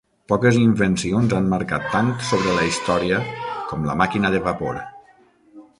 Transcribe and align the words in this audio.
Poques 0.31 0.55
invencions 0.61 1.35
han 1.39 1.51
marcat 1.51 1.85
tant 1.91 2.09
sobre 2.31 2.57
la 2.61 2.65
història 2.71 3.21
com 3.69 3.87
la 3.91 3.99
màquina 4.05 4.37
de 4.37 4.43
vapor. 4.49 4.81